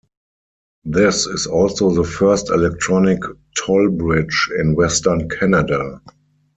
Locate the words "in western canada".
4.57-6.01